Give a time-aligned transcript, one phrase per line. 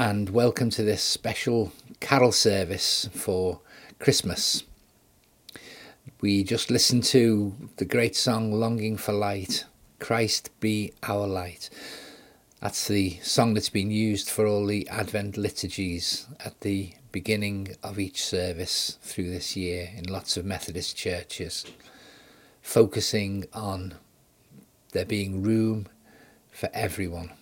[0.00, 3.60] And welcome to this special carol service for
[3.98, 4.62] Christmas.
[6.22, 9.66] We just listened to the great song Longing for Light,
[9.98, 11.68] Christ be our light.
[12.62, 17.98] That's the song that's been used for all the Advent liturgies at the beginning of
[17.98, 21.66] each service through this year in lots of Methodist churches,
[22.62, 23.96] focusing on
[24.92, 25.88] there being room
[26.50, 27.32] for everyone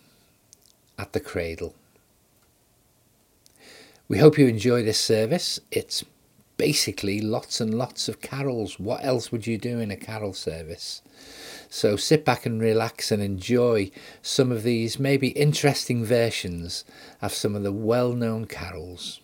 [0.98, 1.76] at the cradle.
[4.08, 5.60] We hope you enjoy this service.
[5.70, 6.02] It's
[6.56, 8.80] basically lots and lots of carols.
[8.80, 11.02] What else would you do in a carol service?
[11.68, 13.90] So sit back and relax and enjoy
[14.22, 16.86] some of these maybe interesting versions
[17.20, 19.20] of some of the well known carols.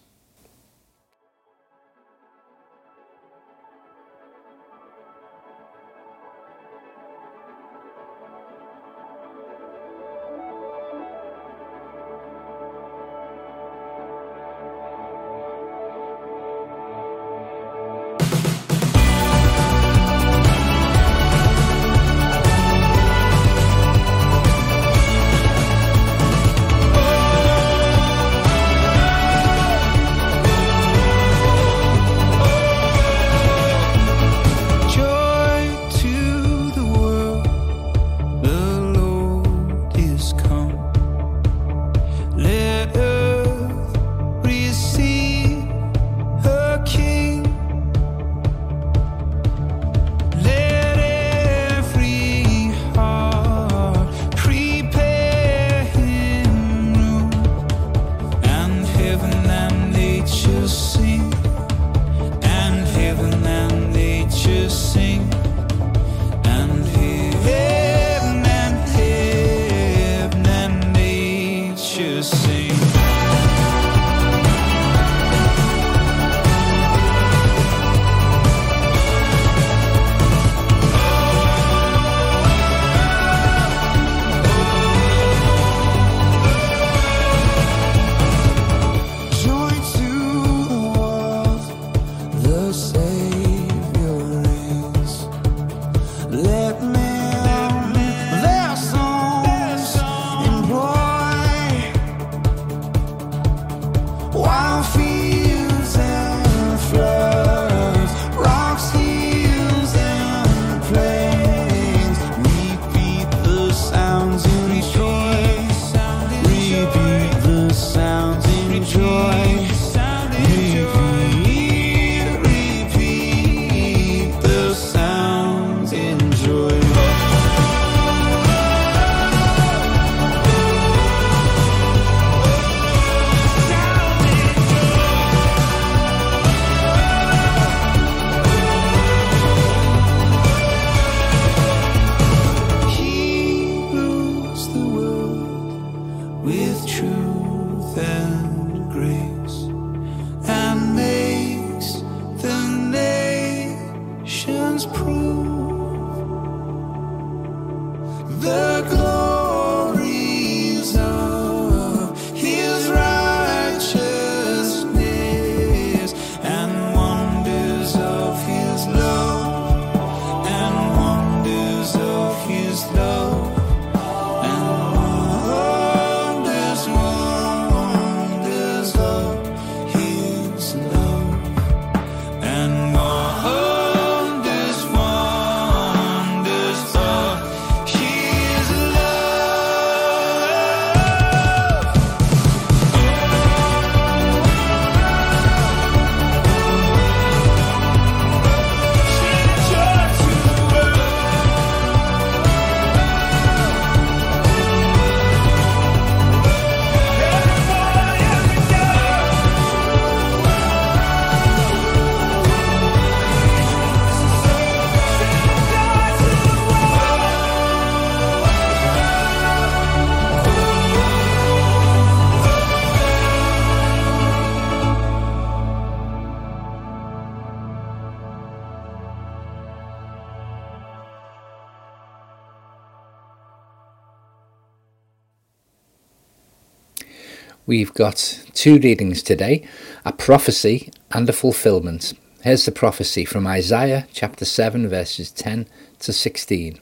[237.66, 239.66] We've got two readings today
[240.04, 242.12] a prophecy and a fulfillment.
[242.42, 245.66] Here's the prophecy from Isaiah chapter 7, verses 10
[246.00, 246.78] to 16.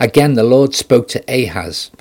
[0.00, 1.92] Again, the Lord spoke to Ahaz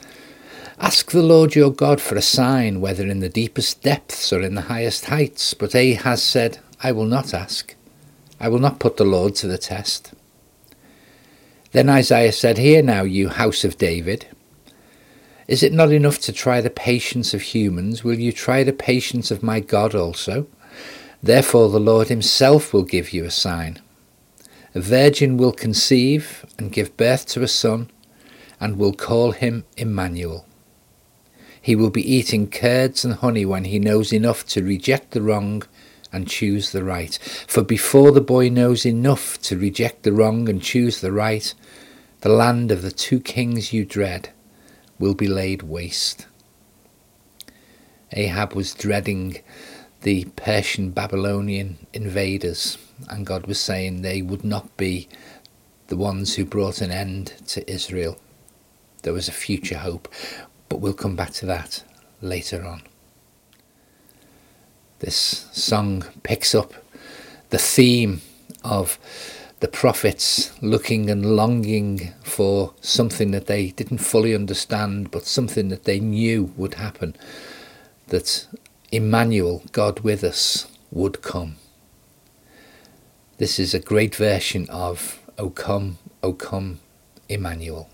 [0.79, 4.55] Ask the Lord your God for a sign, whether in the deepest depths or in
[4.55, 5.53] the highest heights.
[5.53, 7.75] But Ahaz said, I will not ask.
[8.39, 10.13] I will not put the Lord to the test.
[11.74, 14.25] Then Isaiah said, Hear now, you house of David.
[15.50, 18.03] Is it not enough to try the patience of humans?
[18.03, 20.46] Will you try the patience of my God also?
[21.24, 23.79] Therefore the Lord himself will give you a sign.
[24.75, 27.89] A virgin will conceive and give birth to a son,
[28.60, 30.46] and will call him Emmanuel.
[31.60, 35.63] He will be eating curds and honey when he knows enough to reject the wrong
[36.13, 37.18] and choose the right.
[37.48, 41.51] For before the boy knows enough to reject the wrong and choose the right,
[42.22, 44.29] the land of the two kings you dread
[45.00, 46.27] will be laid waste.
[48.12, 49.38] Ahab was dreading
[50.01, 52.77] the Persian Babylonian invaders,
[53.10, 55.08] and God was saying they would not be
[55.88, 58.18] the ones who brought an end to Israel.
[59.03, 60.08] There was a future hope,
[60.68, 61.84] but we'll come back to that
[62.22, 62.84] later on.
[65.00, 65.15] This
[65.51, 66.74] song picks up
[67.50, 68.22] the theme
[68.63, 69.00] of
[69.59, 75.83] the prophets looking and longing for something that they didn't fully understand, but something that
[75.83, 77.15] they knew would happen.
[78.07, 78.47] That
[78.91, 81.57] Emmanuel, God with us, would come.
[83.37, 86.79] This is a great version of O come, O come,
[87.27, 87.89] Emmanuel.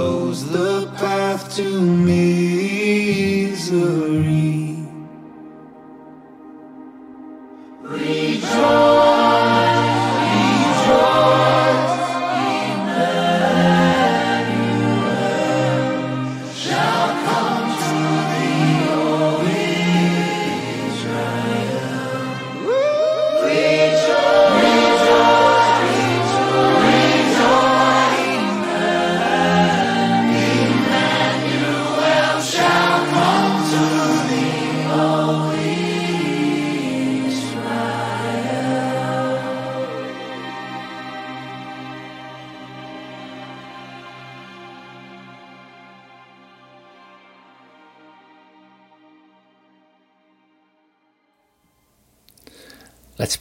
[0.00, 1.68] follows the path to
[2.06, 2.29] me.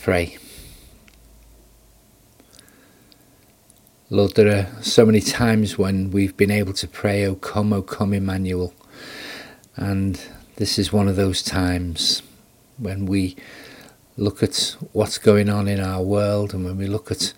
[0.10, 0.40] Pray.
[4.10, 7.84] Lord, there are so many times when we've been able to pray, O come, O
[7.84, 8.74] come, Emmanuel.
[9.76, 10.20] And
[10.56, 12.24] this is one of those times
[12.80, 13.36] when we
[14.18, 17.32] look at what's going on in our world and when we look at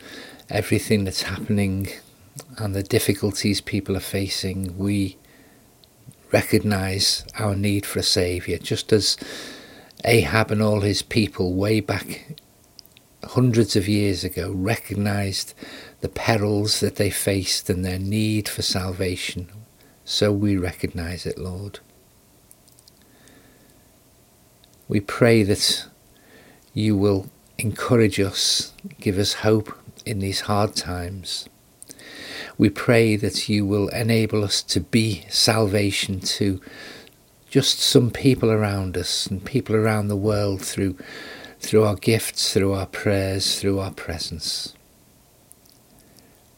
[0.50, 1.90] everything that's happening
[2.58, 5.18] and the difficulties people are facing, we
[6.32, 9.18] recognize our need for a Saviour, just as
[10.06, 12.38] Ahab and all his people, way back
[13.24, 15.54] hundreds of years ago, recognized
[16.02, 19.50] the perils that they faced and their need for salvation.
[20.06, 21.80] So we recognize it, Lord.
[24.88, 25.88] We pray that
[26.74, 29.74] you will encourage us, give us hope
[30.06, 31.48] in these hard times.
[32.58, 36.60] We pray that you will enable us to be salvation to
[37.50, 40.98] just some people around us and people around the world through
[41.62, 44.74] through our gifts, through our prayers, through our presence.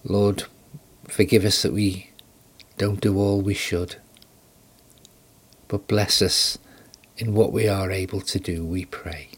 [0.03, 0.45] Lord,
[1.07, 2.09] forgive us that we
[2.77, 3.97] don't do all we should,
[5.67, 6.57] but bless us
[7.17, 9.29] in what we are able to do, we pray.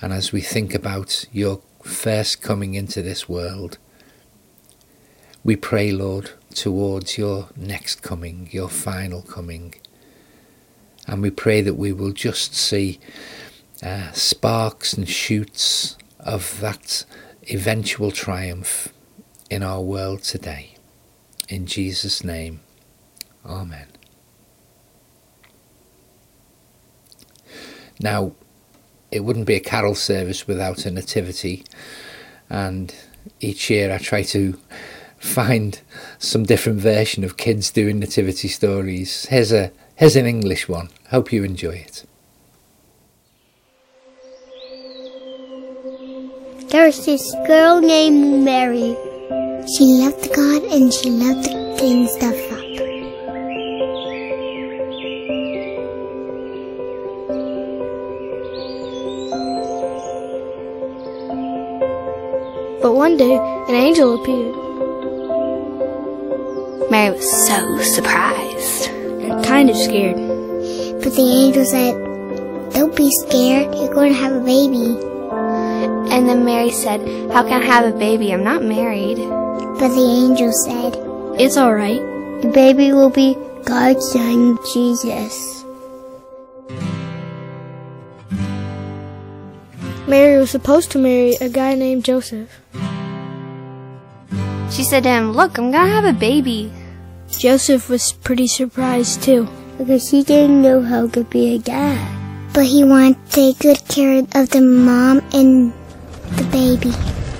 [0.00, 3.78] And as we think about your first coming into this world,
[5.44, 9.74] we pray, Lord, towards your next coming, your final coming.
[11.06, 13.00] And we pray that we will just see
[13.82, 17.04] uh, sparks and shoots of that
[17.50, 18.92] eventual triumph
[19.50, 20.76] in our world today.
[21.48, 22.60] In Jesus' name,
[23.44, 23.88] Amen.
[28.00, 28.32] Now,
[29.10, 31.64] it wouldn't be a carol service without a nativity,
[32.48, 32.94] and
[33.40, 34.58] each year I try to
[35.18, 35.80] find
[36.18, 39.26] some different version of kids doing nativity stories.
[39.26, 40.88] Here's a here's an English one.
[41.10, 42.04] Hope you enjoy it.
[46.72, 48.96] There's this girl named Mary
[49.76, 52.58] she loved God and she loved to clean stuff up.
[62.80, 64.56] But one day, an angel appeared.
[66.90, 70.16] Mary was so surprised and kind of scared.
[71.04, 71.94] But the angel said,
[72.72, 75.11] Don't be scared, you're going to have a baby.
[76.12, 77.00] And then Mary said,
[77.32, 78.34] How can I have a baby?
[78.34, 79.16] I'm not married.
[79.16, 80.92] But the angel said,
[81.40, 82.02] It's alright.
[82.42, 85.64] The baby will be God's son, Jesus.
[90.06, 92.60] Mary was supposed to marry a guy named Joseph.
[94.70, 96.70] She said to him, Look, I'm gonna have a baby.
[97.30, 99.48] Joseph was pretty surprised too.
[99.78, 101.96] Because he didn't know how to be a dad.
[102.52, 105.72] But he wanted to take good care of the mom and
[106.36, 106.92] the baby.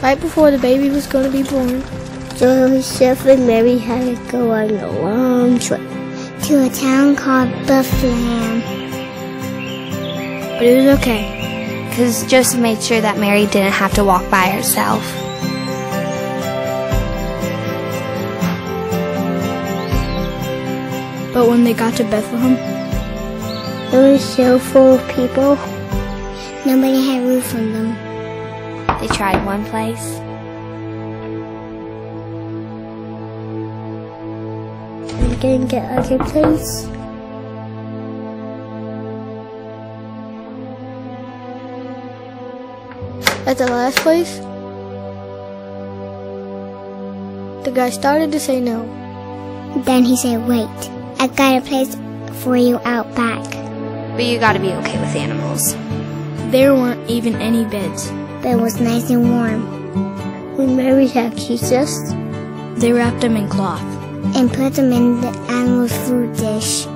[0.03, 1.83] Right before the baby was going to be born,
[2.37, 5.81] Joseph and Mary had to go on a long trip
[6.45, 8.61] to a town called Bethlehem.
[10.59, 11.87] But it was okay.
[11.89, 15.03] Because Joseph made sure that Mary didn't have to walk by herself.
[21.33, 22.57] But when they got to Bethlehem,
[23.95, 25.57] it was so full of people.
[26.67, 28.02] Nobody had room for them.
[29.03, 30.23] They tried one place,
[35.43, 36.87] can get other place.
[43.45, 44.39] At the last place,
[47.65, 48.87] the guy started to say no.
[49.85, 50.71] Then he said, wait,
[51.19, 51.97] I got a place
[52.45, 53.43] for you out back.
[54.15, 55.75] But you gotta be okay with animals.
[56.53, 58.13] There weren't even any beds.
[58.43, 60.57] But it was nice and warm.
[60.57, 62.13] When Mary had Jesus,
[62.75, 63.81] they wrapped him in cloth
[64.37, 66.87] and put them in the animal's food dish.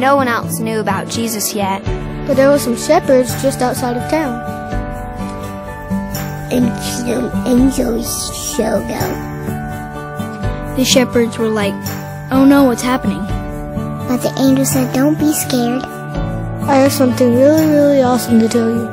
[0.00, 1.82] No one else knew about Jesus yet.
[2.26, 4.34] But there were some shepherds just outside of town.
[6.52, 6.66] And
[7.06, 10.76] some angels showed up.
[10.76, 11.72] The shepherds were like,
[12.32, 13.24] oh no, what's happening?
[14.08, 15.95] But the angel said, don't be scared.
[16.68, 18.86] I have something really, really awesome to tell you.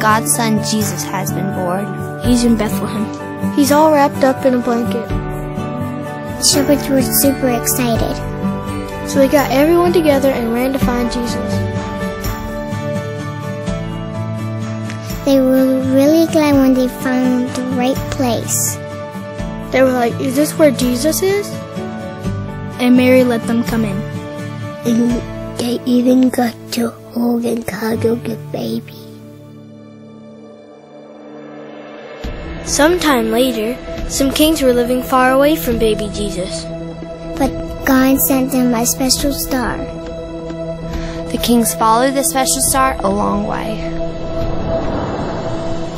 [0.00, 1.84] God's son Jesus has been born.
[2.22, 3.04] He's in Bethlehem.
[3.54, 5.06] He's all wrapped up in a blanket.
[5.06, 8.16] The shepherds were super excited.
[9.06, 11.34] So they got everyone together and ran to find Jesus.
[15.26, 18.76] They were really glad when they found the right place.
[19.72, 21.46] They were like, Is this where Jesus is?
[22.80, 23.96] And Mary let them come in.
[24.86, 26.54] And they even got
[27.14, 28.98] hold and cuddle the baby.
[32.66, 33.78] Sometime later,
[34.10, 36.64] some kings were living far away from baby Jesus.
[37.38, 37.50] But
[37.84, 39.76] God sent them a special star.
[41.30, 43.80] The kings followed the special star a long way.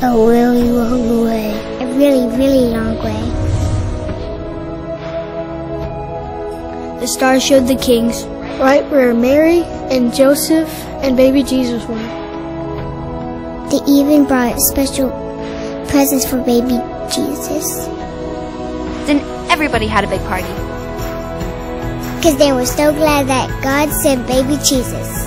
[0.03, 1.53] A really long way.
[1.81, 3.23] A really, really long way.
[7.01, 8.27] The star showed the kings
[8.59, 10.69] right where Mary and Joseph
[11.03, 11.97] and baby Jesus were.
[13.71, 15.11] They even brought special
[15.89, 16.79] presents for baby
[17.13, 17.87] Jesus.
[19.07, 20.49] Then everybody had a big party.
[22.17, 25.27] Because they were so glad that God sent baby Jesus.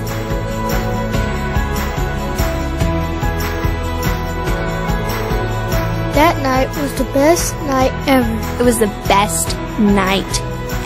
[6.15, 8.61] That night was the best night ever.
[8.61, 10.25] It was the best night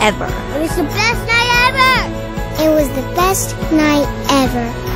[0.00, 0.26] ever.
[0.56, 2.23] It was the best night ever!
[2.56, 4.93] It was the best night ever.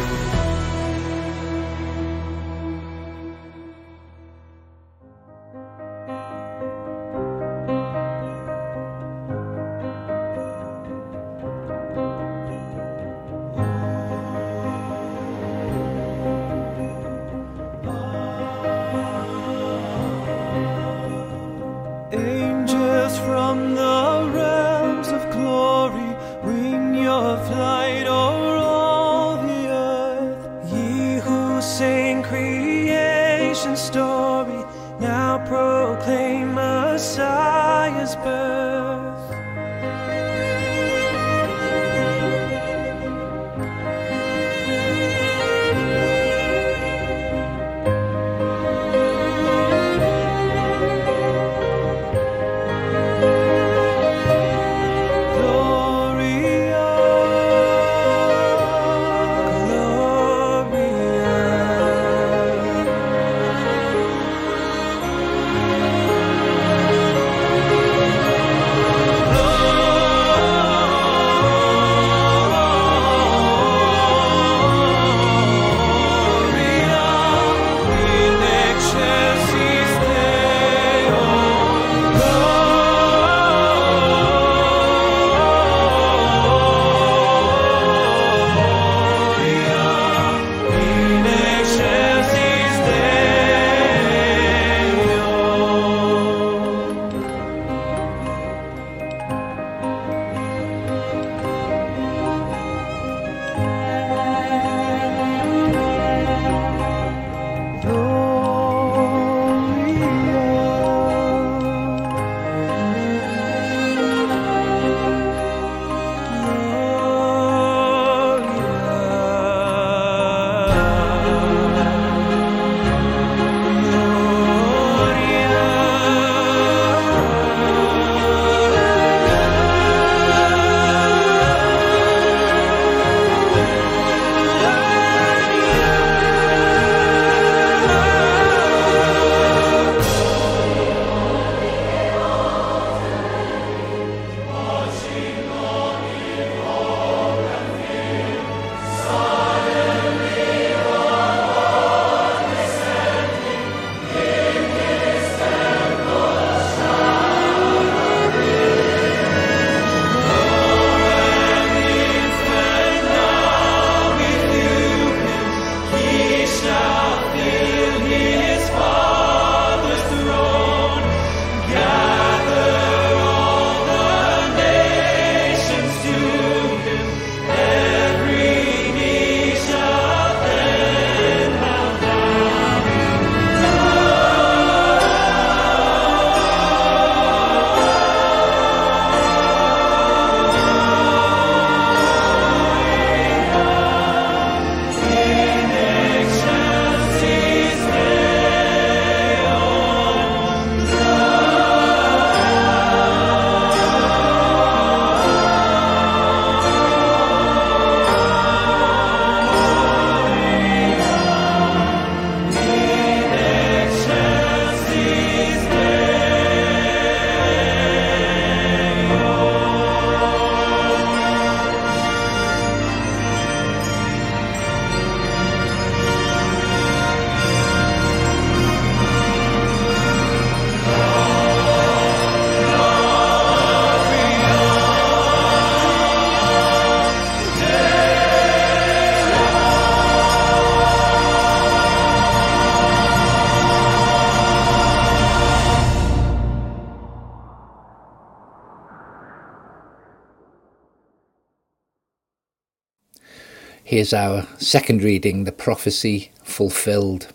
[253.98, 257.32] Here's our second reading, the prophecy fulfilled,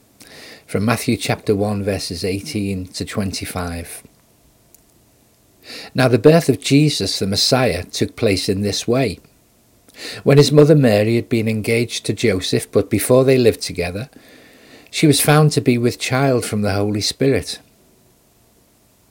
[0.65, 4.01] from Matthew chapter 1, verses 18 to 25.
[5.93, 9.19] Now, the birth of Jesus, the Messiah, took place in this way.
[10.23, 14.09] When his mother Mary had been engaged to Joseph, but before they lived together,
[14.89, 17.59] she was found to be with child from the Holy Spirit.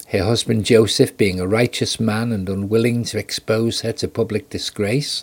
[0.08, 5.22] Her husband Joseph, being a righteous man and unwilling to expose her to public disgrace,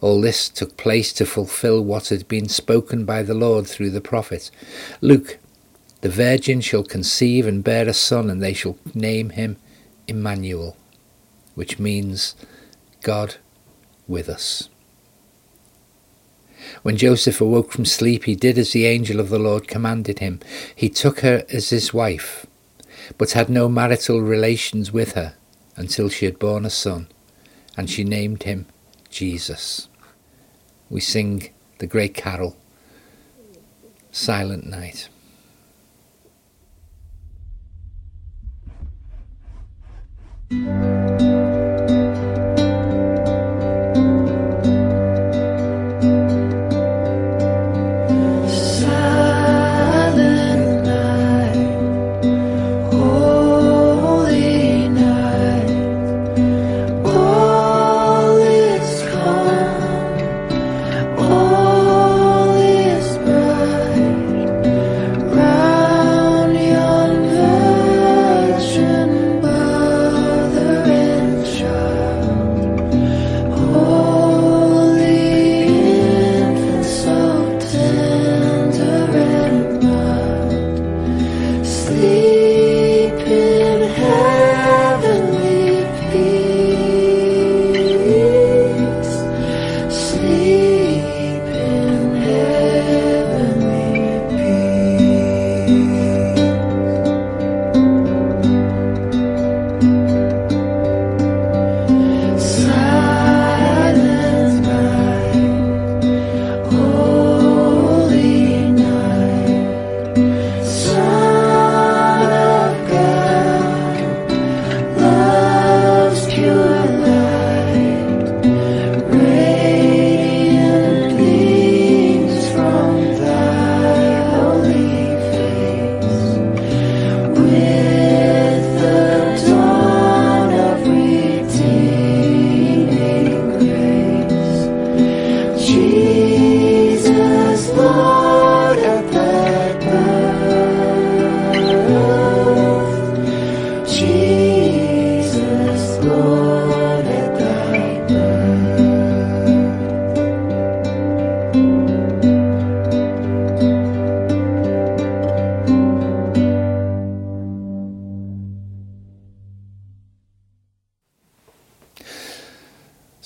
[0.00, 4.00] All this took place to fulfill what had been spoken by the Lord through the
[4.00, 4.50] prophet.
[5.00, 5.38] Luke,
[6.00, 9.56] the virgin shall conceive and bear a son, and they shall name him
[10.06, 10.76] Emmanuel,
[11.56, 12.36] which means
[13.02, 13.36] God
[14.06, 14.68] with us.
[16.82, 20.38] When Joseph awoke from sleep, he did as the angel of the Lord commanded him.
[20.74, 22.46] He took her as his wife,
[23.16, 25.34] but had no marital relations with her
[25.76, 27.08] until she had borne a son,
[27.76, 28.66] and she named him
[29.10, 29.87] Jesus.
[30.90, 32.56] We sing the great carol,
[34.10, 35.08] Silent Night.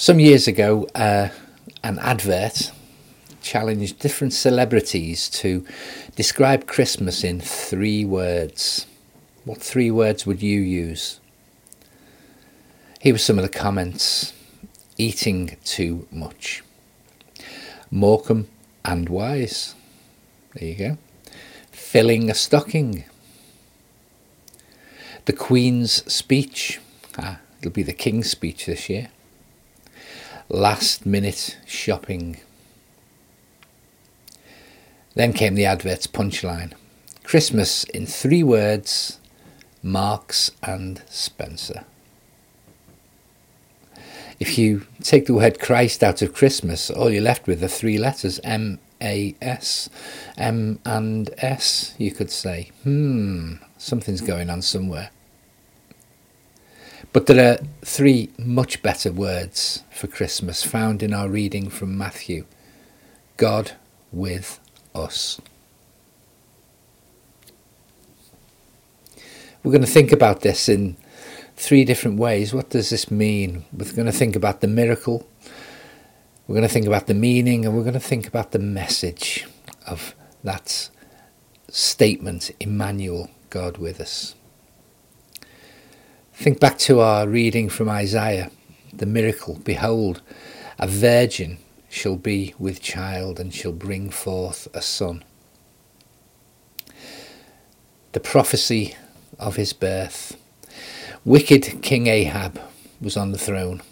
[0.03, 1.29] Some years ago, uh,
[1.85, 2.73] an advert
[3.41, 5.65] challenged different celebrities to
[6.17, 8.88] describe Christmas in three words.
[9.45, 11.21] What three words would you use?
[12.99, 14.33] Here were some of the comments
[14.99, 16.65] eating too much,
[17.88, 18.49] Morecambe
[18.85, 19.77] and Wise.
[20.55, 20.99] There you go.
[21.71, 23.05] Filling a stocking.
[25.27, 26.81] The Queen's speech.
[27.17, 29.09] Ah, it'll be the King's speech this year
[30.53, 32.37] last minute shopping.
[35.15, 36.75] Then came the advert's punchline
[37.25, 39.19] Christmas in three words
[39.83, 41.85] Marks and Spencer.
[44.38, 47.97] If you take the word Christ out of Christmas, all you're left with are three
[47.97, 49.88] letters M A S.
[50.37, 52.73] M and S, you could say.
[52.83, 55.11] Hmm, something's going on somewhere.
[57.12, 62.46] But there are three much better words for Christmas found in our reading from Matthew
[63.37, 63.72] God
[64.11, 64.59] with
[64.94, 65.40] us.
[69.62, 70.96] We're going to think about this in
[71.57, 72.55] three different ways.
[72.55, 73.64] What does this mean?
[73.72, 75.29] We're going to think about the miracle,
[76.46, 79.46] we're going to think about the meaning, and we're going to think about the message
[79.87, 80.88] of that
[81.68, 84.35] statement, Emmanuel, God with us.
[86.35, 88.51] Think back to our reading from Isaiah,
[88.92, 89.61] the miracle.
[89.64, 90.23] Behold,
[90.79, 95.23] a virgin shall be with child and shall bring forth a son.
[98.12, 98.97] The prophecy
[99.38, 100.37] of his birth.
[101.25, 102.61] Wicked King Ahab
[103.01, 103.83] was on the throne.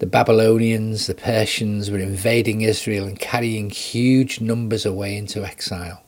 [0.00, 6.02] The Babylonians, the Persians were invading Israel and carrying huge numbers away into exile.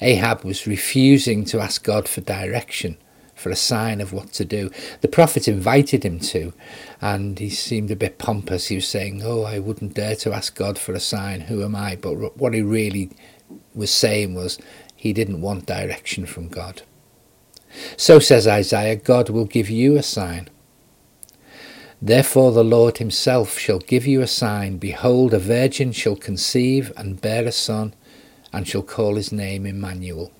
[0.00, 2.96] Ahab was refusing to ask God for direction,
[3.40, 4.70] for a sign of what to do.
[5.00, 6.52] The prophet invited him to,
[7.00, 8.68] and he seemed a bit pompous.
[8.68, 11.42] He was saying, Oh, I wouldn't dare to ask God for a sign.
[11.42, 11.96] Who am I?
[11.96, 13.10] But what he really
[13.74, 14.58] was saying was
[14.94, 16.82] he didn't want direction from God.
[17.96, 20.48] So says Isaiah, God will give you a sign.
[22.02, 24.78] Therefore the Lord himself shall give you a sign.
[24.78, 27.94] Behold, a virgin shall conceive and bear a son,
[28.52, 30.32] and shall call his name Emmanuel.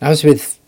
[0.00, 0.59] Now, as with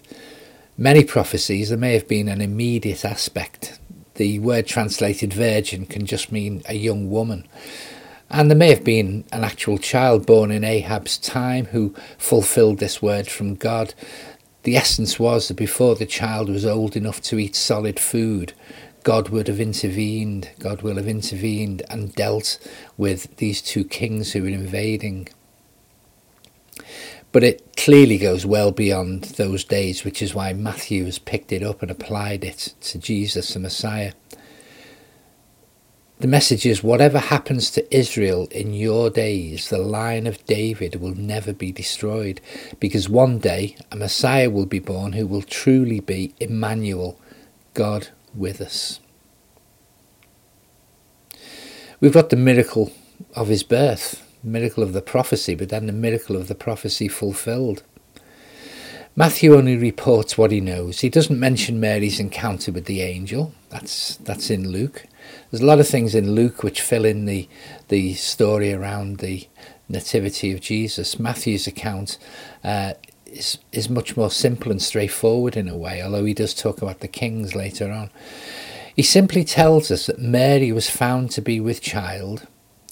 [0.76, 3.78] many prophecies, there may have been an immediate aspect.
[4.14, 7.46] The word translated virgin can just mean a young woman.
[8.30, 13.02] And there may have been an actual child born in Ahaz's time who fulfilled this
[13.02, 13.94] word from God.
[14.62, 18.54] The essence was that before the child was old enough to eat solid food,
[19.02, 22.58] God would have intervened, God will have intervened and dealt
[22.96, 25.28] with these two kings who were invading.
[27.32, 31.62] But it clearly goes well beyond those days, which is why Matthew has picked it
[31.62, 34.12] up and applied it to Jesus, the Messiah.
[36.20, 41.16] The message is whatever happens to Israel in your days, the line of David will
[41.16, 42.40] never be destroyed,
[42.78, 47.18] because one day a Messiah will be born who will truly be Emmanuel,
[47.74, 49.00] God with us.
[51.98, 52.92] We've got the miracle
[53.34, 57.83] of his birth, miracle of the prophecy, but then the miracle of the prophecy fulfilled.
[59.14, 61.00] Matthew only reports what he knows.
[61.00, 63.52] He doesn't mention Mary's encounter with the angel.
[63.68, 65.05] That's that's in Luke.
[65.50, 67.46] There's a lot of things in Luke which fill in the
[67.88, 69.46] the story around the
[69.87, 71.18] nativity of Jesus.
[71.18, 72.16] Matthew's account
[72.64, 72.94] uh,
[73.26, 77.00] is is much more simple and straightforward in a way, although he does talk about
[77.00, 78.09] the kings later on.
[78.96, 82.46] He simply tells us that Mary was found to be with child,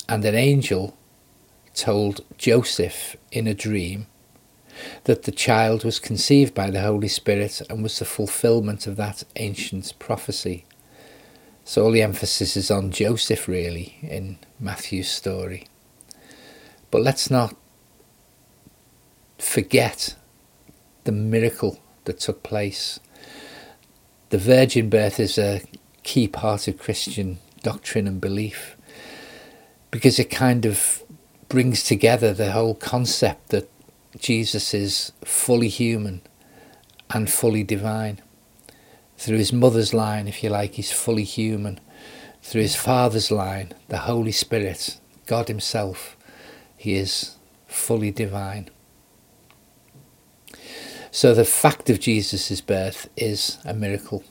[0.07, 0.97] and an angel
[1.75, 4.07] told Joseph in a dream
[5.05, 9.23] that the child was conceived by the Holy Spirit and was the fulfillment of that
[9.37, 10.65] ancient prophecy.
[11.65, 15.67] So all the emphasis is on Joseph, really, in Matthew's story.
[16.91, 17.55] But let's not
[19.39, 20.17] forget
[21.05, 22.99] the miracle that took place.
[24.31, 25.63] The virgin birth is a
[26.03, 28.77] key part of Christian doctrine and belief
[29.91, 31.03] because it kind of
[31.51, 33.69] brings together the whole concept that
[34.19, 36.23] Jesus is fully human
[37.11, 38.23] and fully divine
[39.21, 41.79] through his mother's line, if you like, he's fully human.
[42.43, 46.17] Through his father's line, the Holy Spirit, God himself,
[46.75, 47.37] he is
[47.67, 48.71] fully divine.
[51.11, 54.25] So the fact of Jesus' birth is a miracle.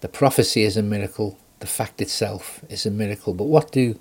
[0.00, 1.38] The prophecy is a miracle.
[1.60, 3.34] The fact itself is a miracle.
[3.34, 3.96] But what do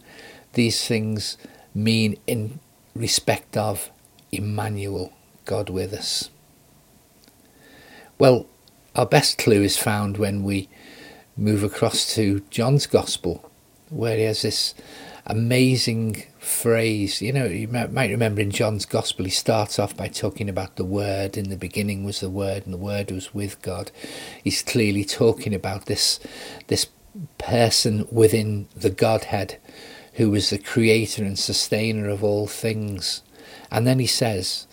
[0.54, 1.38] these things
[1.74, 2.60] mean in
[2.96, 3.92] respect of
[4.32, 5.14] Emmanuel,
[5.46, 6.30] God with us?
[8.18, 8.46] Well,
[8.96, 10.70] our best clue is found when we
[11.36, 13.50] move across to John's Gospel,
[13.90, 14.76] where he has this
[15.26, 17.22] amazing phrase.
[17.22, 20.86] You know, you might remember in John's Gospel, he starts off by talking about the
[20.86, 21.38] Word.
[21.38, 23.92] In the beginning was the Word, and the Word was with God.
[24.44, 26.20] He's clearly talking about this,
[26.68, 26.88] this
[27.38, 29.58] person within the Godhead
[30.14, 33.22] who was the creator and sustainer of all things.
[33.72, 34.68] And then he says,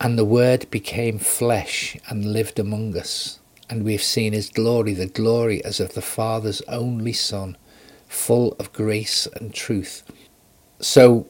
[0.00, 4.92] and the Word became flesh and lived among us, and we have seen his glory,
[4.92, 7.56] the glory as of the Father's only Son,
[8.06, 10.02] full of grace and truth.
[10.80, 11.26] So,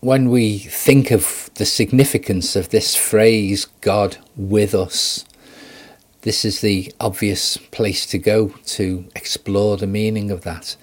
[0.00, 5.24] when we think of the significance of this phrase, God with us,
[6.22, 10.76] this is the obvious place to go to explore the meaning of that.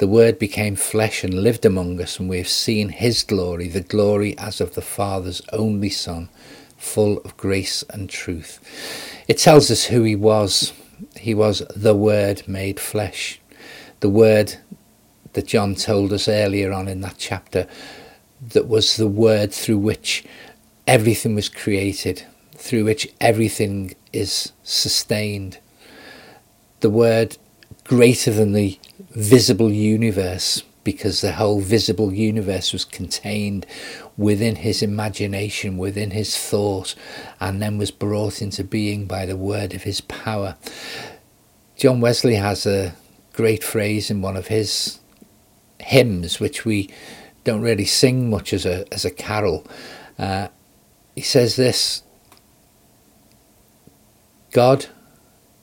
[0.00, 3.82] The Word became flesh and lived among us, and we have seen His glory, the
[3.82, 6.30] glory as of the Father's only Son,
[6.78, 8.60] full of grace and truth.
[9.28, 10.72] It tells us who He was.
[11.16, 13.42] He was the Word made flesh.
[14.00, 14.54] The Word
[15.34, 17.66] that John told us earlier on in that chapter,
[18.40, 20.24] that was the Word through which
[20.86, 22.24] everything was created,
[22.56, 25.58] through which everything is sustained.
[26.80, 27.36] The Word
[27.84, 28.78] greater than the
[29.10, 33.66] visible universe because the whole visible universe was contained
[34.16, 36.94] within his imagination, within his thought,
[37.38, 40.56] and then was brought into being by the word of his power.
[41.76, 42.94] John Wesley has a
[43.32, 45.00] great phrase in one of his
[45.78, 46.90] hymns, which we
[47.44, 49.66] don't really sing much as a as a carol.
[50.18, 50.48] Uh,
[51.14, 52.02] he says this:
[54.52, 54.86] God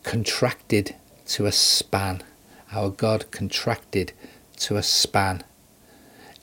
[0.03, 0.95] contracted
[1.27, 2.23] to a span.
[2.71, 4.11] Our God contracted
[4.57, 5.43] to a span,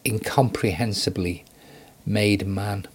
[0.04, 1.44] incomprehensibly
[2.06, 2.86] made man.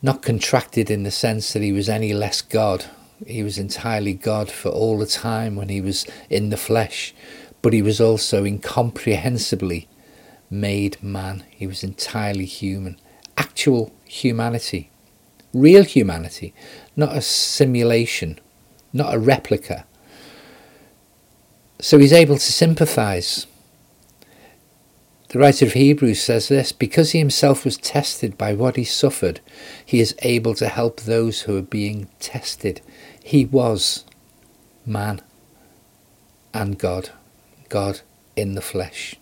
[0.00, 2.86] Not contracted in the sense that he was any less God.
[3.26, 7.14] He was entirely God for all the time when he was in the flesh,
[7.60, 9.86] but he was also incomprehensibly
[10.50, 11.44] made man.
[11.50, 12.98] He was entirely human.
[13.36, 14.90] Actual humanity.
[15.52, 16.54] Real humanity.
[16.96, 18.40] Not a simulation.
[18.92, 19.86] Not a replica.
[21.82, 23.46] So he's able to sympathize
[25.32, 29.40] the writer of Hebrews says this because he himself was tested by what he suffered,
[29.82, 32.82] he is able to help those who are being tested.
[33.24, 34.04] He was
[34.84, 35.22] man
[36.52, 37.08] and God,
[37.70, 38.02] God
[38.36, 39.16] in the flesh,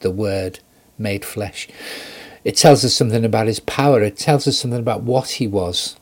[0.00, 0.60] the Word
[0.96, 1.66] made flesh.
[2.44, 5.96] It tells us something about his power, it tells us something about what he was.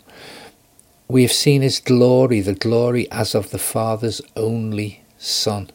[1.08, 5.70] We have seen his glory, the glory as of the Father's only Son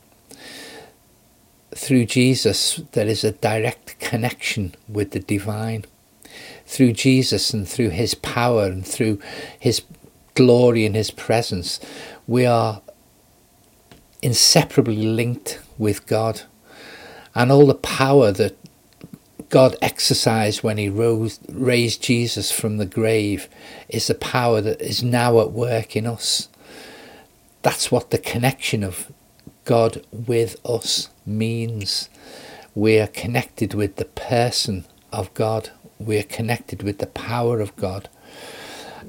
[1.80, 5.86] through Jesus, there is a direct connection with the divine.
[6.66, 9.18] Through Jesus and through his power and through
[9.58, 9.84] his
[10.36, 11.80] glory and his presence,
[12.28, 12.82] we are
[14.22, 16.42] inseparably linked with God.
[17.34, 18.58] And all the power that
[19.48, 23.48] God exercised when he rose, raised Jesus from the grave
[23.88, 26.50] is the power that is now at work in us.
[27.62, 29.10] That's what the connection of
[29.64, 32.10] God with us means.
[32.76, 35.72] We are connected with the person of God.
[35.98, 38.10] We are connected with the power of God.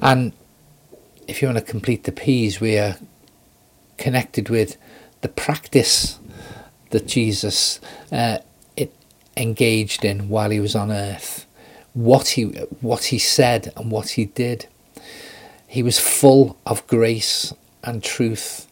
[0.00, 0.32] And
[1.26, 2.96] if you want to complete the P's, we are
[3.98, 4.76] connected with
[5.20, 6.18] the practice
[6.90, 8.38] that Jesus uh,
[9.36, 11.46] engaged in while he was on earth,
[11.94, 12.44] what he
[12.80, 14.66] what he said and what he did.
[15.66, 17.54] He was full of grace
[17.84, 18.66] and truth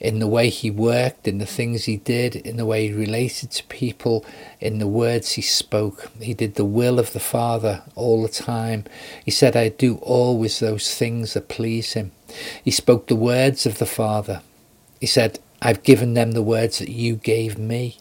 [0.00, 3.50] in the way he worked, in the things he did, in the way he related
[3.50, 4.24] to people,
[4.60, 6.10] in the words he spoke.
[6.20, 8.84] He did the will of the Father all the time.
[9.24, 12.12] He said, I do always those things that please him.
[12.62, 14.42] He spoke the words of the Father.
[15.00, 17.98] He said, I've given them the words that you gave me.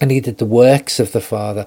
[0.00, 1.66] And he did the works of the Father.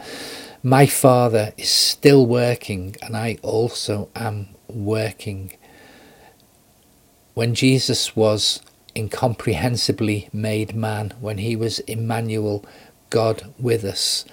[0.61, 5.53] My Father is still working, and I also am working.
[7.33, 8.61] When Jesus was
[8.95, 12.65] incomprehensibly made man, when he was Emmanuel,
[13.09, 14.25] God with us.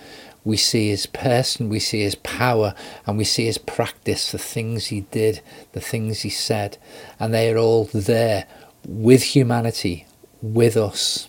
[0.44, 2.74] We see his person, we see his power,
[3.06, 5.42] and we see his practice, the things he did,
[5.72, 6.78] the things he said,
[7.18, 8.46] and they are all there
[8.86, 10.06] with humanity,
[10.40, 11.28] with us.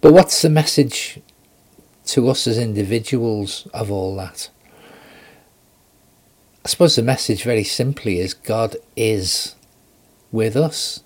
[0.00, 1.20] But what's the message
[2.06, 4.48] to us as individuals of all that?
[6.64, 9.54] I suppose the message very simply is God is
[10.32, 11.02] with us.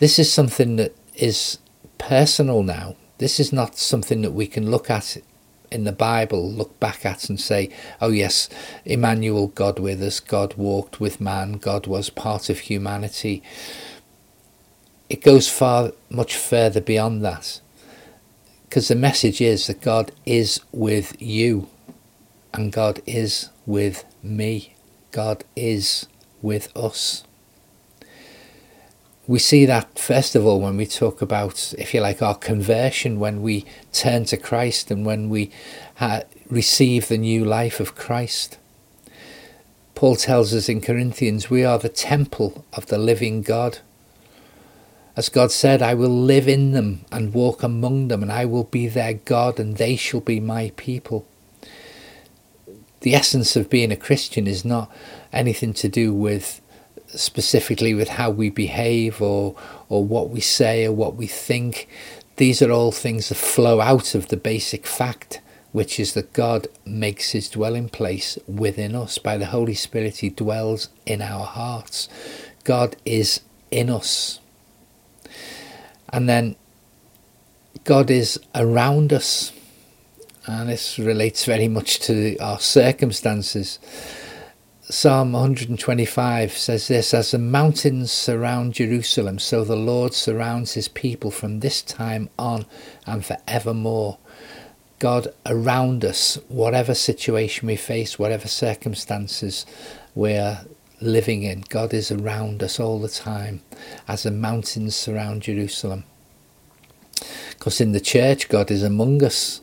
[0.00, 1.58] This is something that is
[1.98, 2.96] personal now.
[3.18, 5.18] This is not something that we can look at
[5.70, 7.68] in the Bible, look back at and say,
[8.00, 8.48] oh yes,
[8.86, 13.42] Emmanuel, God with us, God walked with man, God was part of humanity.
[15.10, 17.60] It goes far, much further beyond that.
[18.64, 21.68] Because the message is that God is with you
[22.54, 24.76] and God is with me.
[25.10, 26.06] God is
[26.40, 27.24] with us
[29.26, 33.20] we see that first of all when we talk about, if you like, our conversion,
[33.20, 35.50] when we turn to Christ and when we
[35.96, 38.58] ha- receive the new life of Christ.
[39.94, 43.78] Paul tells us in Corinthians, we are the temple of the living God.
[45.16, 48.64] As God said, I will live in them and walk among them, and I will
[48.64, 51.26] be their God, and they shall be my people.
[53.00, 54.90] The essence of being a Christian is not
[55.32, 56.59] anything to do with
[57.14, 59.54] specifically with how we behave or
[59.88, 61.88] or what we say or what we think.
[62.36, 65.40] These are all things that flow out of the basic fact,
[65.72, 69.18] which is that God makes his dwelling place within us.
[69.18, 72.08] By the Holy Spirit, he dwells in our hearts.
[72.64, 73.40] God is
[73.70, 74.40] in us.
[76.12, 76.56] And then
[77.84, 79.52] God is around us.
[80.46, 83.78] And this relates very much to our circumstances.
[84.90, 91.30] Psalm 125 says this As the mountains surround Jerusalem, so the Lord surrounds his people
[91.30, 92.66] from this time on
[93.06, 94.18] and forevermore.
[94.98, 99.64] God around us, whatever situation we face, whatever circumstances
[100.16, 100.58] we're
[101.00, 101.62] living in.
[101.68, 103.62] God is around us all the time
[104.08, 106.02] as the mountains surround Jerusalem.
[107.50, 109.60] Because in the church, God is among us.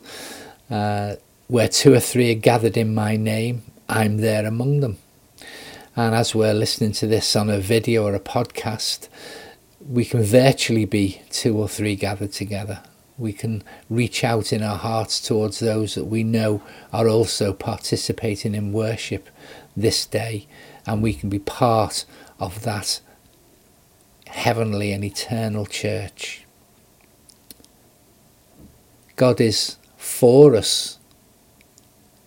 [0.70, 1.16] Uh,
[1.48, 4.96] where two or three are gathered in my name, I'm there among them.
[5.98, 9.08] And as we're listening to this on a video or a podcast,
[9.80, 12.84] we can virtually be two or three gathered together.
[13.16, 18.54] We can reach out in our hearts towards those that we know are also participating
[18.54, 19.28] in worship
[19.76, 20.46] this day,
[20.86, 22.04] and we can be part
[22.38, 23.00] of that
[24.28, 26.44] heavenly and eternal church.
[29.16, 31.00] God is for us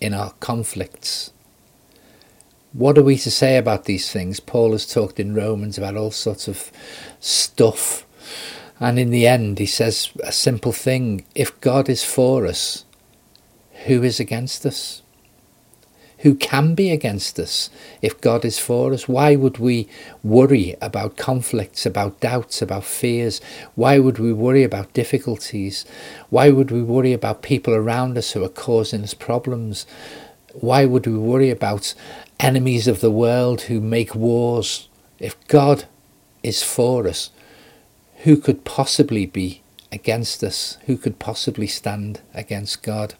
[0.01, 1.31] in our conflicts.
[2.73, 4.39] What are we to say about these things?
[4.39, 6.71] Paul has talked in Romans about all sorts of
[7.19, 8.05] stuff.
[8.79, 12.85] And in the end, he says a simple thing if God is for us,
[13.85, 15.01] who is against us?
[16.19, 19.07] Who can be against us if God is for us?
[19.07, 19.89] Why would we
[20.23, 23.41] worry about conflicts, about doubts, about fears?
[23.75, 25.83] Why would we worry about difficulties?
[26.29, 29.87] Why would we worry about people around us who are causing us problems?
[30.53, 31.95] Why would we worry about
[32.43, 34.89] enemies of the world who make wars?
[35.19, 35.85] If God
[36.43, 37.29] is for us,
[38.23, 39.61] who could possibly be
[39.91, 40.77] against us?
[40.85, 43.15] Who could possibly stand against God?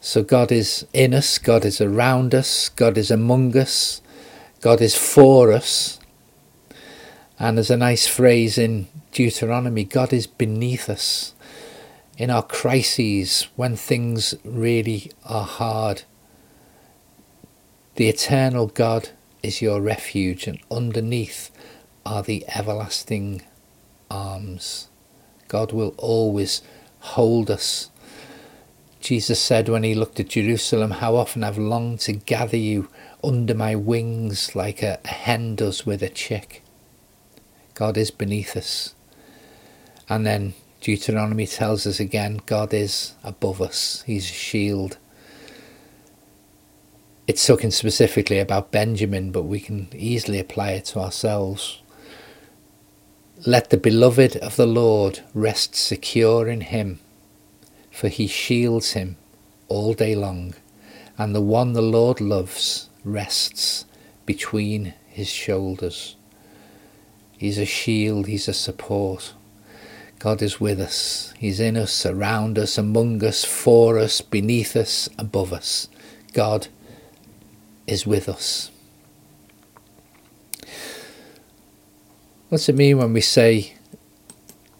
[0.00, 4.00] So God is in us, God is around us, God is among us,
[4.60, 5.98] God is for us.
[7.38, 11.34] And there's a nice phrase in Deuteronomy God is beneath us.
[12.16, 16.02] In our crises, when things really are hard,
[18.00, 19.10] the eternal God
[19.42, 21.50] is your refuge, and underneath
[22.06, 23.42] are the everlasting
[24.10, 24.88] arms.
[25.48, 26.62] God will always
[27.00, 27.90] hold us
[29.00, 32.88] Jesus said when he looked at Jerusalem, How often I've longed to gather you
[33.24, 36.62] under my wings like a, hen does with a chick.
[37.74, 38.94] God is beneath us.
[40.08, 44.98] And then Deuteronomy tells us again God is above us, He's a shield.
[47.30, 51.80] It's talking specifically about Benjamin, but we can easily apply it to ourselves.
[53.46, 56.98] Let the beloved of the Lord rest secure in Him
[58.00, 59.16] for he shields him
[59.68, 60.54] all day long,
[61.18, 63.84] and the one the Lord loves rests
[64.24, 66.16] between his shoulders.
[67.36, 69.34] He's a shield, he's a support.
[70.18, 71.34] God is with us.
[71.38, 75.88] He's in us, around us, among us, for us, beneath us, above us.
[76.32, 76.68] God
[77.90, 78.70] is with us.
[82.48, 83.74] What's it mean when we say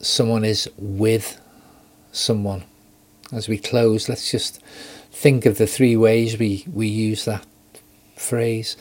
[0.01, 1.41] someone is with
[2.13, 2.65] someone?
[3.33, 4.61] as we close, let's just
[5.13, 7.47] think of the three ways we, we use that
[8.17, 8.77] phrase.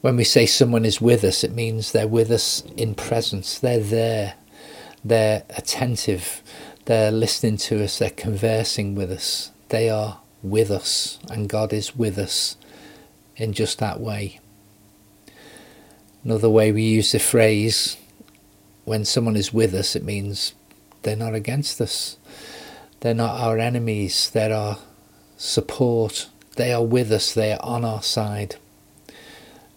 [0.00, 3.80] When we say someone is with us, it means they're with us in presence, they're
[3.80, 4.34] there,
[5.04, 6.42] they're attentive,
[6.84, 11.96] they're listening to us, they're conversing with us, they are with us, and God is
[11.96, 12.56] with us
[13.38, 14.40] in just that way.
[16.24, 17.96] Another way we use the phrase,
[18.84, 20.54] when someone is with us, it means
[21.02, 22.16] they're not against us.
[23.00, 24.78] They're not our enemies, they're our
[25.36, 26.28] support.
[26.56, 28.56] They are with us, they are on our side.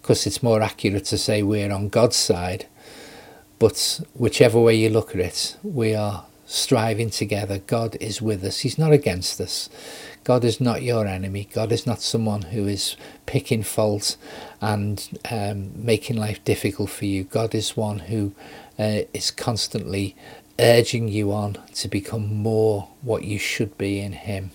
[0.02, 2.66] Because it's more accurate to say we're on God's side,
[3.60, 7.60] but whichever way you look at it, we are striving together.
[7.60, 9.70] God is with us, He's not against us.
[10.24, 11.48] God is not your enemy.
[11.52, 12.96] God is not someone who is
[13.26, 14.18] picking faults
[14.62, 17.24] and um, making life difficult for you.
[17.24, 18.34] God is one who
[18.78, 20.16] uh, is constantly
[20.60, 24.52] urging you on to become more what you should be in Him.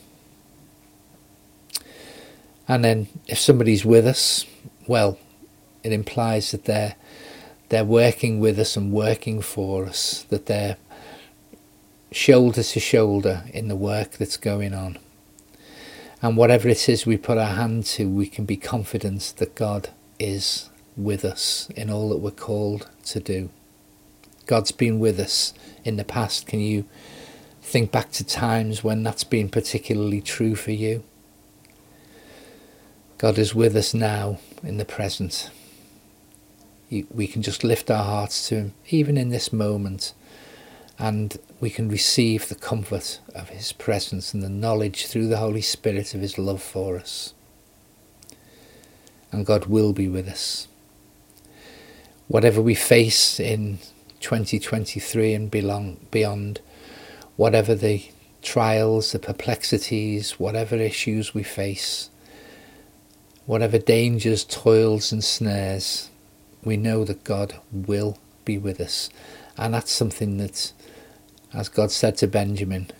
[2.69, 4.45] And then if somebody's with us,
[4.87, 5.19] well,
[5.83, 6.97] it implies that they're
[7.69, 10.77] they're working with us and working for us, that they're
[12.13, 14.99] shoulder to shoulder in the work that's going on.
[16.23, 19.91] And whatever it is we put our hand to, we can be confident that God
[20.19, 23.51] is with us in all that we're called to do.
[24.47, 25.53] God's been with us
[25.85, 26.47] in the past.
[26.47, 26.85] Can you
[27.61, 31.05] think back to times when that's been particularly true for you?
[33.19, 35.51] God is with us now in the present.
[36.91, 40.13] We can just lift our hearts to Him, even in this moment,
[40.99, 45.61] and we can receive the comfort of His presence and the knowledge through the Holy
[45.61, 47.35] Spirit of His love for us.
[49.33, 50.69] And God will be with us.
[52.29, 53.79] Whatever we face in
[54.21, 56.61] 2023 and beyond,
[57.37, 58.05] whatever the
[58.43, 62.11] trials, the perplexities, whatever issues we face,
[63.45, 66.11] whatever dangers, toils, and snares,
[66.65, 69.09] we know that God will be with us.
[69.57, 70.73] And that's something that,
[71.57, 72.91] as God said to Benjamin,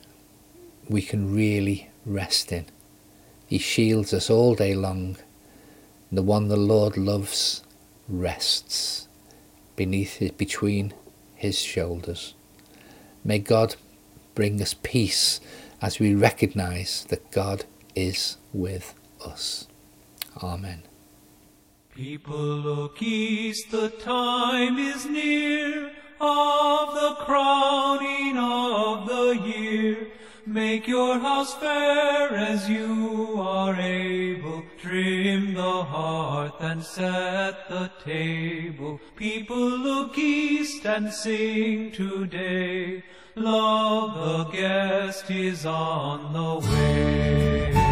[0.89, 2.65] we can really rest in.
[3.47, 5.19] He shields us all day long.
[6.11, 7.63] The one the Lord loves
[8.09, 9.09] rests
[9.77, 10.95] beneath his, between
[11.35, 12.33] his shoulders.
[13.23, 13.77] May God
[14.35, 15.39] bring us peace
[15.83, 19.69] as we recognize that God is with us.
[20.43, 20.83] Amen.
[21.95, 25.91] People look east, the time is near
[26.21, 30.09] of the crowning of the year.
[30.47, 34.63] Make your house fair as you are able.
[34.81, 39.01] Trim the hearth and set the table.
[39.17, 43.03] People look east and sing today.
[43.35, 47.86] Love the guest is on the way.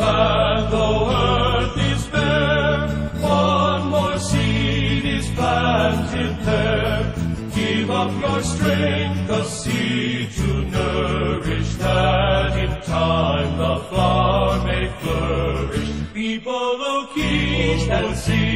[0.00, 2.88] We though earth is bare.
[3.20, 7.14] One more seed is planted there.
[7.54, 15.90] Give up your strength, the seed to nourish, that in time the flower may flourish.
[16.14, 18.49] People look east and sing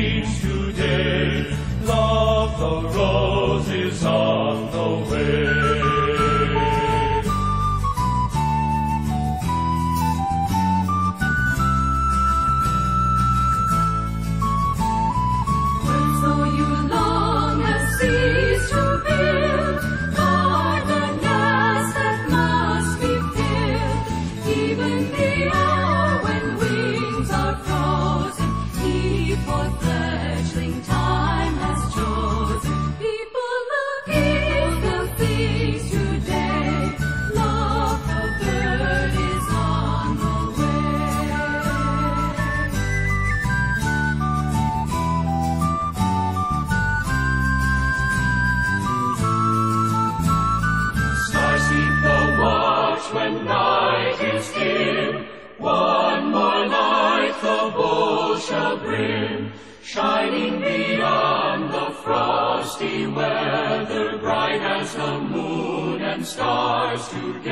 [66.25, 67.44] stars together.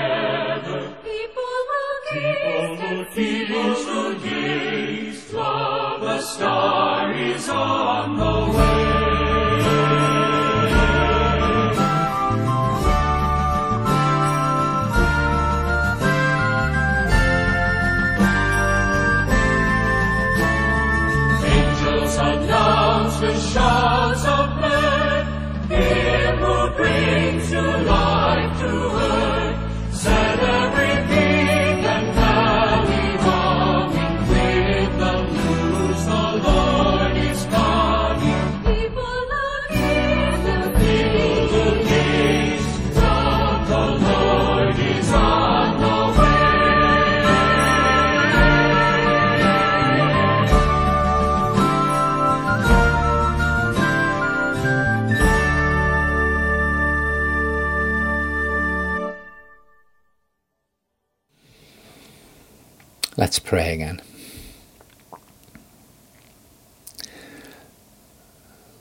[63.52, 64.00] Pray again.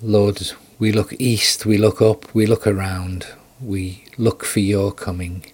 [0.02, 3.28] Lord, we look east, we look up, we look around,
[3.60, 5.46] we look for your coming.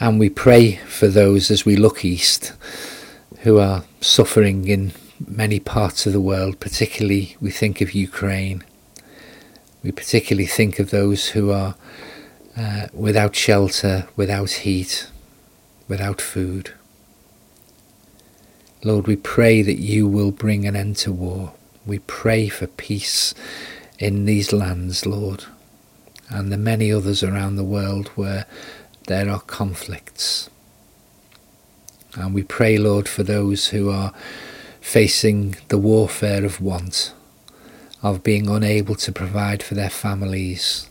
[0.00, 2.54] And we pray for those as we look east
[3.42, 4.90] who are suffering in
[5.24, 8.64] many parts of the world, particularly we think of Ukraine.
[9.84, 11.76] We particularly think of those who are
[12.56, 15.06] uh, without shelter, without heat,
[15.86, 16.74] without food.
[18.82, 21.52] Lord, we pray that you will bring an end to war.
[21.84, 23.34] We pray for peace
[23.98, 25.44] in these lands, Lord,
[26.30, 28.46] and the many others around the world where
[29.06, 30.48] there are conflicts.
[32.14, 34.14] And we pray, Lord, for those who are
[34.80, 37.12] facing the warfare of want,
[38.02, 40.88] of being unable to provide for their families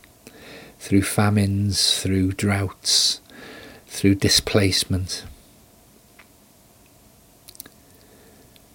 [0.78, 3.20] through famines, through droughts,
[3.86, 5.24] through displacement.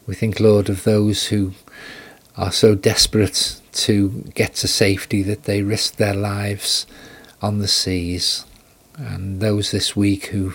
[0.07, 1.53] We think, Lord, of those who
[2.37, 6.85] are so desperate to get to safety that they risk their lives
[7.41, 8.45] on the seas,
[8.97, 10.53] and those this week who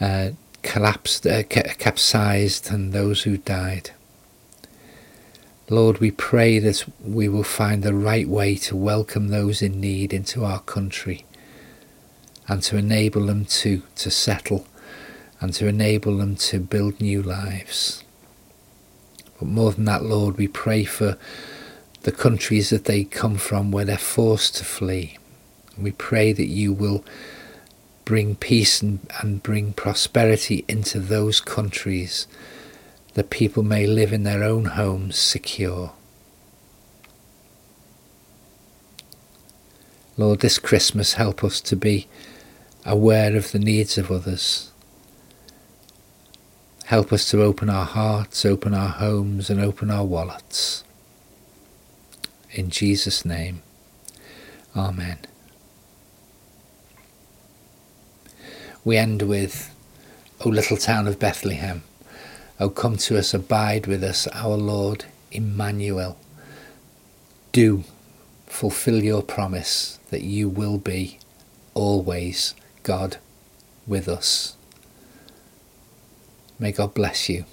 [0.00, 0.30] uh,
[0.62, 3.90] collapsed, uh, ca- capsized, and those who died.
[5.70, 10.12] Lord, we pray that we will find the right way to welcome those in need
[10.12, 11.24] into our country
[12.48, 14.66] and to enable them to, to settle
[15.40, 18.04] and to enable them to build new lives.
[19.38, 21.16] But more than that, Lord, we pray for
[22.02, 25.18] the countries that they come from where they're forced to flee.
[25.76, 27.04] We pray that you will
[28.04, 32.26] bring peace and, and bring prosperity into those countries
[33.14, 35.92] that people may live in their own homes secure.
[40.16, 42.06] Lord, this Christmas help us to be
[42.84, 44.70] aware of the needs of others.
[46.84, 50.84] Help us to open our hearts, open our homes, and open our wallets.
[52.50, 53.62] In Jesus' name,
[54.76, 55.18] Amen.
[58.84, 59.74] We end with,
[60.44, 61.84] O little town of Bethlehem,
[62.60, 66.18] O come to us, abide with us, our Lord Emmanuel.
[67.52, 67.84] Do
[68.46, 71.18] fulfill your promise that you will be
[71.72, 73.16] always God
[73.86, 74.56] with us.
[76.58, 77.44] May God bless you.